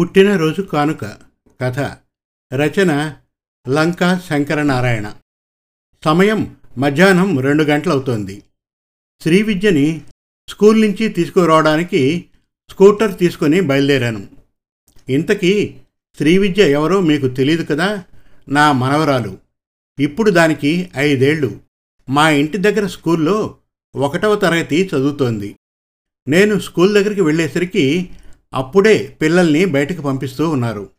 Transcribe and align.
పుట్టినరోజు 0.00 0.62
కానుక. 0.62 1.04
కథ. 1.60 1.78
రచన. 2.54 3.16
లంకా 3.68 4.18
శంకరనారాయణ. 4.18 5.14
సమయం 6.04 6.56
మధ్యాహ్నం 6.78 7.40
రెండు 7.40 7.62
గంటలవుతోంది. 7.62 8.42
శ్రీ 9.22 9.42
విద్యని 9.42 10.00
స్కూల్ 10.48 10.80
నుంచి 10.80 11.08
తీసుకురావడానికి 11.08 12.24
స్కూటర్ 12.70 13.18
తీసుకొని 13.18 13.60
బయలుదేరాను. 13.60 14.28
ఇంతకీ 15.08 15.74
శ్రీ 16.18 16.38
విద్య 16.38 16.70
ఎవరో 16.70 17.00
మీకు 17.00 17.28
తెలియదు 17.28 17.64
కదా? 17.64 18.04
నా 18.48 18.72
మనవరాలు. 18.72 19.38
ఇప్పుడు 19.98 20.30
దానికి 20.30 20.90
ఐదేళ్ళు. 20.96 21.60
మా 22.08 22.30
ఇంటి 22.30 22.58
దగ్గర 22.58 22.86
స్కూల్లో 22.86 23.56
ఒకటవ 23.94 24.34
తరగతి 24.34 24.86
చదువుతోంది. 24.86 25.56
నేను 26.28 26.58
స్కూల్ 26.58 26.94
దగ్గరికి 26.94 27.20
వెళ్ళేసరికి 27.20 28.10
అప్పుడే 28.52 29.16
పిల్లల్ని 29.22 29.64
బయటకు 29.64 30.02
పంపిస్తూ 30.02 30.48
ఉన్నారు. 30.48 30.90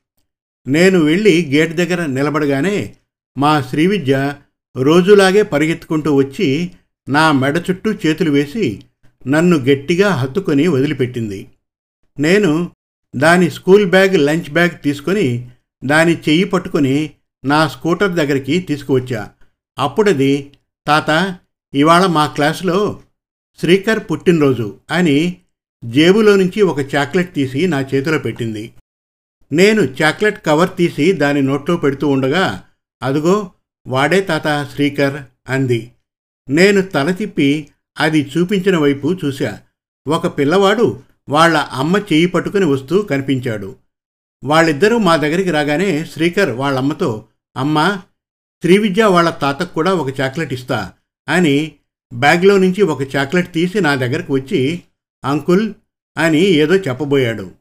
నేను 0.68 1.00
వెళ్ళి 1.00 1.52
గేట్ 1.56 1.74
దగ్గర 1.74 2.06
నిలబడగానే 2.06 2.96
మా 3.38 3.62
శ్రీవిద్య 3.62 4.34
రోజులాగే 4.76 5.42
పరిగెత్తుకుంటూ 5.42 6.16
వచ్చి 6.16 6.72
నా 7.10 7.32
మెడ 7.32 7.64
చుట్టూ 7.70 7.92
చేతులు 7.92 8.32
వేసి 8.32 8.84
నన్ను 9.28 9.58
గట్టిగా 9.58 10.10
హత్తుకొని 10.10 10.68
వదిలిపెట్టింది. 10.68 11.48
నేను 12.20 12.72
దాని 13.16 13.50
స్కూల్ 13.50 13.86
బ్యాగ్ 13.86 14.18
లంచ్ 14.18 14.50
బ్యాగ్ 14.50 14.84
తీసుకొని 14.84 15.50
దాని 15.86 16.16
చెయ్యి 16.16 16.44
పట్టుకొని 16.44 17.12
నా 17.46 17.68
స్కూటర్ 17.68 18.12
దగ్గరికి 18.12 18.60
తీసుకువచ్చా. 18.60 19.32
అప్పుడది 19.80 20.54
తాత 20.88 21.40
ఇవాళ 21.74 22.06
మా 22.06 22.28
క్లాసులో 22.28 23.00
శ్రీకర్ 23.60 24.12
పుట్టినరోజు 24.12 24.78
అని 24.92 25.41
జేబులో 25.86 26.36
నుంచి 26.36 26.62
ఒక 26.62 26.96
చాక్లెట్ 26.96 27.34
తీసి 27.34 27.68
నా 27.68 27.82
చేతిలో 27.82 28.18
పెట్టింది. 28.18 28.74
నేను 29.52 29.82
చాక్లెట్ 29.82 30.46
కవర్ 30.46 30.70
తీసి 30.78 31.12
దాని 31.12 31.42
నోట్లో 31.42 31.78
పెడుతూ 31.78 32.08
ఉండగా 32.08 32.64
అదుగో 33.04 33.52
వాడే 33.88 34.22
తాత 34.22 34.70
శ్రీకర్ 34.74 35.22
అంది. 35.50 35.92
నేను 36.50 36.82
తల 36.82 37.12
తిప్పి 37.12 37.70
అది 38.00 38.32
చూపించిన 38.38 38.78
వైపు 38.78 39.18
చూశా. 39.26 39.60
ఒక 40.08 40.38
పిల్లవాడు 40.38 41.02
వాళ్ళ 41.30 41.58
అమ్మ 41.58 41.98
చేయి 41.98 42.26
పట్టుకుని 42.26 42.66
వస్తూ 42.66 43.02
కనిపించాడు. 43.02 43.76
వాళ్ళిద్దరూ 44.44 44.98
మా 44.98 45.16
దగ్గరికి 45.16 45.52
రాగానే 45.52 46.06
శ్రీకర్ 46.06 46.50
వాళ్ళమ్మతో 46.50 47.26
అమ్మా 47.58 48.02
శ్రీవిద్య 48.62 49.06
వాళ్ళ 49.06 49.30
తాతకు 49.30 49.74
కూడా 49.74 49.94
ఒక 49.94 50.22
చాక్లెట్ 50.22 50.54
ఇస్తా 50.54 50.94
అని 51.30 51.72
బ్యాగ్లో 52.14 52.58
నుంచి 52.58 52.82
ఒక 52.82 53.16
చాక్లెట్ 53.16 53.54
తీసి 53.54 53.82
నా 53.82 53.96
దగ్గరకు 53.96 54.34
వచ్చి 54.34 54.84
అంకుల్ 55.24 55.74
అని 56.18 56.42
ఏదో 56.42 56.76
చెప్పబోయాడు. 56.76 57.52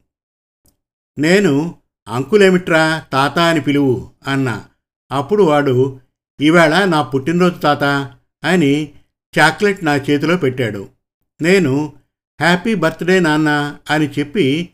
నేను 1.19 1.75
అంకులేమిట్రా 2.07 3.05
తాత 3.13 3.39
అని 3.39 3.61
పిలువు 3.61 4.09
అన్నా. 4.27 4.65
అప్పుడు 5.11 5.43
వాడు 5.43 5.99
ఈవేళ 6.41 6.85
నా 6.85 7.01
పుట్టినరోజు 7.01 7.55
తాత 7.55 7.83
అని 8.43 8.93
చాక్లెట్ 9.39 9.85
నా 9.85 9.95
చేతిలో 9.95 10.37
పెట్టాడు. 10.37 10.89
నేను 11.41 11.93
హ్యాపీ 12.41 12.75
బర్త్డే 12.75 13.19
నాన్న 13.19 13.77
అని 13.89 14.09
చెప్పి 14.09 14.69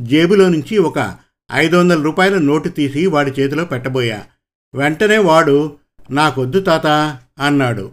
జేబులో 0.00 0.48
నుంచి 0.48 0.78
ఒక 0.78 1.18
ఐదు 1.52 1.76
వందల 1.76 2.02
రూపాయల 2.02 2.38
నోటు 2.38 2.68
తీసి 2.68 3.06
వాడి 3.06 3.30
చేతిలో 3.30 3.64
పెట్టబోయా. 3.64 4.26
వెంటనే 4.74 5.18
వాడు 5.18 5.78
నాకొద్దు 6.10 6.60
తాత 6.60 6.86
అన్నాడు. 7.40 7.92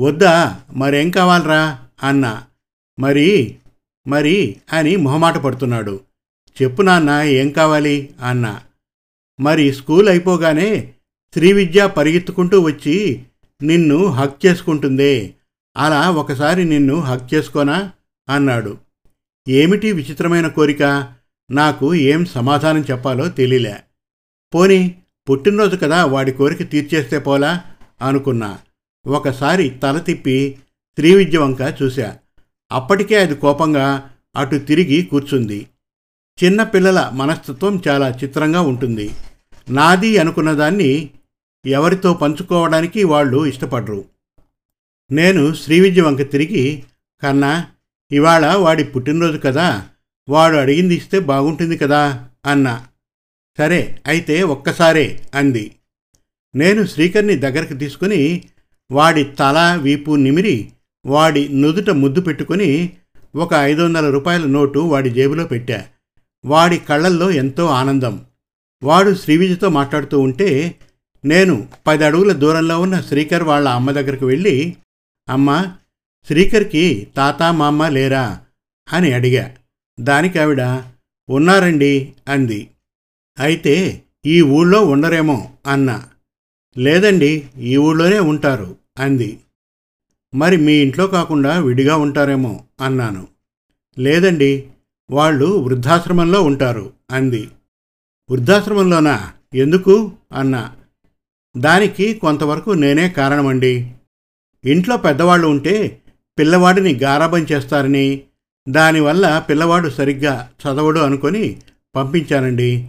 వద్దా 0.00 0.60
మరేం 0.72 1.10
కావాలరా 1.10 1.84
అన్నా. 2.02 2.44
మరి 3.00 3.58
మరి 4.08 4.56
అని 4.72 4.96
మొహమాట 4.96 5.38
పడుతున్నాడు. 5.38 6.00
చెప్పు 6.62 6.82
నాన్న 6.82 7.10
ఏం 7.10 7.50
కావాలి? 7.50 8.10
అన్నా. 8.22 8.60
మరి 9.40 9.72
స్కూల్ 9.72 10.08
అయిపోగానే 10.08 10.92
శ్రీవిద్య 11.34 11.86
పరిగెత్తుకుంటూ 11.86 12.60
వచ్చి 12.60 13.22
నిన్ను 13.62 14.06
హక్ 14.06 14.46
చేసుకుంటుందే. 14.46 15.34
అలా 15.76 16.10
ఒకసారి 16.10 16.64
నిన్ను 16.64 17.00
హక్ 17.00 17.34
చేసుకోనా? 17.34 17.92
అన్నాడు. 18.28 18.78
ఏమిటి 19.48 19.92
విచిత్రమైన 19.92 20.48
కోరిక? 20.48 21.12
నాకు 21.50 21.94
ఏం 21.94 22.24
సమాధానం 22.24 22.84
చెప్పాలో 22.90 23.28
తెలియలే 23.28 23.76
పోనీ 24.54 24.98
పుట్టినరోజు 25.30 25.76
కదా 25.76 26.04
వాడి 26.04 26.32
కోరిక 26.32 26.70
తీర్చేస్తే 26.70 27.18
పోలా? 27.18 27.64
అనుకున్నా. 28.02 28.58
ఒకసారి 29.06 29.70
తల 29.70 29.98
తిప్పి 29.98 30.58
శ్రీవిద్య 30.98 31.38
వంక 31.38 31.74
చూశా. 31.82 32.18
అప్పటికే 32.72 33.16
అది 33.16 33.34
కోపంగా 33.34 34.10
అటు 34.36 34.56
తిరిగి 34.56 35.02
కూర్చుంది. 35.02 35.66
చిన్నపిల్లల 36.44 37.10
మనస్తత్వం 37.12 37.82
చాలా 37.88 38.18
చిత్రంగా 38.24 38.60
ఉంటుంది. 38.60 39.10
నాది 39.70 40.18
అనుకున్న 40.18 40.52
దాన్ని 40.52 41.10
ఎవరితో 41.66 42.14
పంచుకోవడానికి 42.14 43.04
వాళ్ళు 43.04 43.46
ఇష్టపడరు. 43.46 44.04
నేను 45.12 45.54
శ్రీవిద్య 45.54 46.02
వంక 46.02 46.30
తిరిగి 46.30 46.82
కన్నా 47.22 47.66
ఇవాళ 48.12 48.54
వాడి 48.54 48.84
పుట్టినరోజు 48.84 49.38
కదా 49.38 49.86
వాడు 50.28 50.56
అడిగింది 50.56 50.94
ఇస్తే 50.94 51.18
బాగుంటుంది 51.18 51.76
కదా 51.76 52.26
అన్నా. 52.46 52.86
సరే 53.58 54.00
అయితే 54.06 54.42
ఒక్కసారే 54.42 55.22
అంది. 55.34 55.76
నేను 56.54 56.86
శ్రీకర్ని 56.86 57.36
దగ్గరికి 57.36 57.74
తీసుకుని 57.74 58.44
వాడి 58.92 59.24
తల 59.24 59.78
వీపు 59.82 60.12
నిమిరి 60.12 60.72
వాడి 61.06 61.48
నుదుట 61.48 61.90
ముద్దు 61.90 62.20
పెట్టుకుని 62.20 62.96
ఒక 63.36 63.54
ఐదు 63.54 63.82
వందల 63.82 64.10
రూపాయల 64.10 64.44
నోటు 64.44 64.78
వాడి 64.78 65.10
జేబులో 65.10 65.46
పెట్టా. 65.46 65.86
వాడి 66.44 66.78
కళ్ళల్లో 66.78 67.30
ఎంతో 67.30 67.66
ఆనందం. 67.66 68.24
వాడు 68.82 69.14
శ్రీవిజతో 69.14 69.68
మాట్లాడుతూ 69.68 70.20
ఉంటే 70.20 70.80
నేను 71.24 71.68
పది 71.86 72.04
అడుగుల 72.04 72.32
దూరంలో 72.32 72.80
ఉన్న 72.80 73.00
శ్రీకర్ 73.00 73.42
వాళ్ళ 73.42 73.68
అమ్మ 73.68 73.90
దగ్గరకు 73.90 74.26
వెళ్ళి 74.26 74.76
అమ్మ 75.28 75.66
శ్రీకర్కి 76.26 77.08
తాత 77.16 77.42
మామ 77.42 77.88
లేరా? 77.88 78.40
అని 78.92 79.12
అడిగా. 79.12 79.56
దానికి 80.00 80.38
ఆవిడ 80.38 80.62
ఉన్నారండి 81.30 82.12
అంది. 82.28 82.70
అయితే 83.38 84.02
ఈ 84.26 84.42
ఊళ్ళో 84.42 84.84
ఉండరేమో 84.84 85.50
అన్నా. 85.66 86.08
లేదండి 86.78 87.48
ఈ 87.58 87.76
ఊళ్ళోనే 87.76 88.18
ఉంటారు 88.18 88.76
అంది. 88.98 89.38
మరి 90.34 90.56
మీ 90.56 90.72
ఇంట్లో 90.72 91.06
కాకుండా 91.06 91.58
విడిగా 91.58 91.96
ఉంటారేమో 91.96 92.64
అన్నాను. 92.80 93.28
లేదండి 93.98 94.68
వాళ్ళు 95.10 95.46
వృద్ధాశ్రమంలో 95.46 96.42
ఉంటారు 96.42 96.92
అంది. 97.10 97.48
వృద్ధాశ్రమంలోనా? 98.30 99.32
ఎందుకు? 99.54 100.12
అన్నా. 100.32 100.76
దానికి 101.56 102.14
కొంతవరకు 102.14 102.70
నేనే 102.70 103.08
కారణమండి. 103.08 103.92
ఇంట్లో 104.64 104.96
పెద్దవాళ్ళు 104.96 105.48
ఉంటే 105.48 106.00
పిల్లవాడిని 106.38 106.94
గారాబం 106.94 107.38
చేస్తారని 107.38 108.22
దానివల్ల 108.68 109.46
పిల్లవాడు 109.48 109.88
సరిగ్గా 109.88 110.50
చదవడు 110.62 111.00
అనుకొని 111.00 111.60
పంపించానండి. 111.96 112.88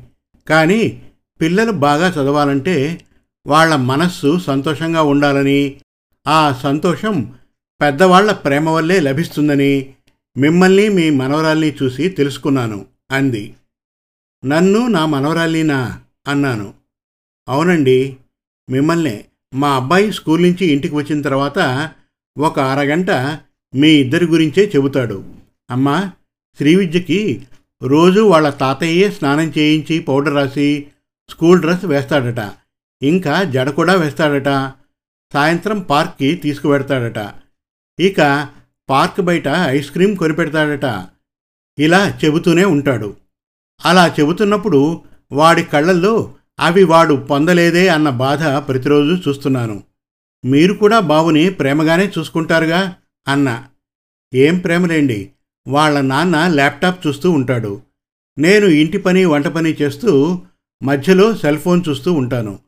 కానీ 0.50 1.02
పిల్లలు 1.41 1.72
బాగా 1.72 2.08
చదవాలంటే 2.08 3.06
వాళ్ళ 3.47 3.75
మనస్సు 3.75 4.38
సంతోషంగా 4.38 5.02
ఉండాలని 5.02 5.81
ఆ 6.27 6.53
సంతోషం 6.53 7.35
పెద్దవాళ్ళ 7.81 8.31
ప్రేమ 8.31 8.69
వల్లే 8.69 8.99
లభిస్తుందని 8.99 9.93
మిమ్మల్ని 10.37 10.89
మీ 10.89 11.09
మనవరాల్ని 11.09 11.75
చూసి 11.83 12.09
తెలుసుకున్నాను 12.09 12.85
అంది. 13.11 13.53
నన్ను 14.45 14.87
నా 14.87 15.05
మనవరాలినా 15.05 16.01
అన్నాను. 16.27 16.73
అవునండి 17.49 18.17
మిమ్మల్నే. 18.69 19.25
మా 19.53 19.75
అబ్బాయి 19.75 20.13
స్కూల్ 20.13 20.43
నుంచి 20.43 20.65
ఇంటికి 20.65 20.95
వచ్చిన 20.95 21.21
తర్వాత 21.21 21.91
ఒక 22.37 22.59
అరగంట 22.59 23.11
మీ 23.75 23.87
ఇద్దరి 23.87 24.25
గురించే 24.25 24.72
చెబుతాడు. 24.75 25.23
అమ్మా 25.72 26.11
శ్రీవిద్యకి 26.57 27.47
రోజు 27.84 28.19
వాళ్ళ 28.19 28.49
తాతయ్యే 28.49 29.11
స్నానం 29.11 29.53
చేయించి 29.57 29.99
పౌడర్ 29.99 30.34
రాసి 30.34 30.87
స్కూల్ 31.29 31.61
డ్రెస్ 31.61 31.85
వేస్తాడట. 31.85 32.51
ఇంకా 33.01 33.43
జడ 33.43 33.69
కూడా 33.69 33.96
వేస్తాడట. 33.96 34.73
సాయంత్రం 35.33 35.79
పార్క్కి 35.79 36.35
తీసుకువెడతాడట. 36.35 37.33
ఇక 37.99 38.47
పార్క్ 38.89 39.22
బయట 39.22 39.47
ఐస్ 39.47 39.91
క్రీం 39.91 40.16
కొనిపెడతాడట. 40.16 41.07
ఇలా 41.79 42.19
చెబుతూనే 42.25 42.66
ఉంటాడు. 42.66 43.16
అలా 43.85 44.16
చెబుతున్నప్పుడు 44.19 45.01
వాడి 45.31 45.63
కళ్ళల్లో 45.63 46.35
అవి 46.59 46.83
వాడు 46.83 47.13
పొందలేదే 47.13 47.87
అన్న 47.87 48.09
బాధ 48.09 48.43
ప్రతిరోజు 48.43 49.29
చూస్తున్నాను. 49.29 49.83
మీరు 50.45 50.73
కూడా 50.73 50.99
బావుని 50.99 51.49
ప్రేమగానే 51.49 52.11
చూసుకుంటారుగా 52.19 52.95
అన్న. 53.27 53.66
ఏం 54.34 54.59
ప్రేమలేండి. 54.59 55.31
వాళ్ళ 55.67 56.01
నాన్న 56.01 56.47
ల్యాప్టాప్ 56.47 57.07
చూస్తూ 57.07 57.31
ఉంటాడు. 57.31 57.81
నేను 58.37 58.66
ఇంటి 58.66 58.97
పని 58.97 59.25
వంట 59.25 59.47
పని 59.47 59.69
చేస్తూ 59.69 60.41
మధ్యలో 60.84 61.35
సెల్ 61.35 61.59
ఫోన్ 61.59 61.84
చూస్తూ 61.89 62.13
ఉంటాను. 62.13 62.59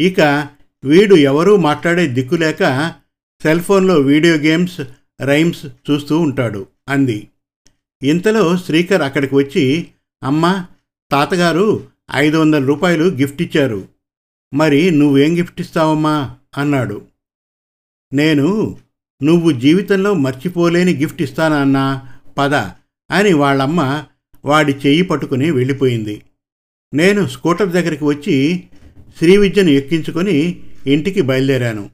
ఇక 0.00 0.48
వీడు 0.84 1.14
ఎవరూ 1.14 1.56
మాట్లాడే 1.56 2.06
దిక్కులేక 2.06 2.92
సెల్ 3.42 3.60
ఫోన్లో 3.60 3.94
వీడియో 3.94 4.36
గేమ్స్ 4.36 4.80
రైమ్స్ 5.20 5.66
చూస్తూ 5.66 6.18
ఉంటాడు 6.18 6.66
అంది. 6.88 7.28
ఇంతలో 8.02 8.56
శ్రీకర్ 8.56 9.02
అక్కడికి 9.02 9.34
వచ్చి 9.34 9.88
అమ్మ 10.22 10.64
తాతగారు 11.10 11.86
ఐదు 12.14 12.36
వందల 12.36 12.64
రూపాయలు 12.64 13.04
గిఫ్ట్ 13.04 13.42
ఇచ్చారు. 13.42 13.88
మరి 14.54 14.90
నువ్వేం 14.90 15.38
గిఫ్ట్ 15.38 15.60
ఇస్తావమ్మా? 15.60 16.36
అన్నాడు. 16.58 17.02
నేను 18.12 18.78
నువ్వు 19.22 19.50
జీవితంలో 19.50 20.14
మర్చిపోలేని 20.14 20.96
గిఫ్ట్ 20.96 21.22
ఇస్తానన్నా 21.22 22.08
పద 22.38 22.54
అని 23.10 23.32
వాళ్ళమ్మ 23.32 24.04
వాడి 24.44 24.72
చెయ్యి 24.72 25.02
పట్టుకుని 25.02 25.50
వెళ్ళిపోయింది. 25.50 26.22
నేను 26.94 27.26
స్కూటర్ 27.26 27.68
దగ్గరికి 27.68 28.04
వచ్చి 28.04 28.64
శ్రీవిద్యను 29.18 29.70
ఎక్కించుకొని 29.70 30.64
ఇంటికి 30.92 31.20
బయలుదేరాను. 31.20 31.90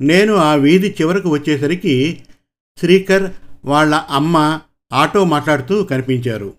నేను 0.00 0.34
ఆ 0.34 0.54
వీధి 0.54 0.96
చివరకు 1.00 1.28
వచ్చేసరికి 1.28 2.22
శ్రీకర్ 2.78 3.32
వాళ్ళ 3.64 3.94
అమ్మ 3.94 4.60
ఆటో 4.92 5.24
మాట్లాడుతూ 5.24 5.84
కనిపించారు. 5.84 6.54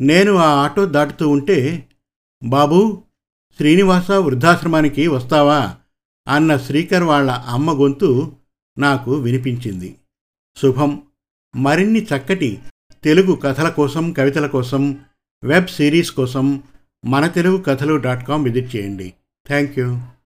నేను 0.00 0.34
ఆ 0.34 0.62
ఆటో 0.62 0.86
దాటుతూ 0.86 1.28
ఉంటే 1.28 1.88
బాబూ 2.44 3.02
శ్రీనివాస 3.56 4.10
వృద్ధాశ్రమానికి 4.10 5.06
వస్తావా? 5.06 5.76
అన్న 6.28 6.56
శ్రీకర్ 6.56 7.02
వాళ్ళ 7.02 7.30
అమ్మ 7.30 7.72
గొంతు 7.72 8.36
నాకు 8.78 9.14
వినిపించింది. 9.14 9.96
శుభం. 10.56 11.02
మరిన్ని 11.56 12.02
చక్కటి 12.04 12.58
తెలుగు 13.04 13.32
కథల 13.32 13.68
కోసం 13.68 14.12
కవితల 14.12 14.46
కోసం 14.46 15.00
వెబ్ 15.44 15.66
సిరీస్ 15.66 16.10
కోసం 16.10 16.62
మన 17.04 17.26
Telugu 17.26 17.56
Kathalu 17.56 17.96
dot 17.96 18.28
com 18.28 18.44
visit 18.44 18.76
చేయండి. 18.76 19.14
Thank 19.46 19.78
you. 19.78 19.98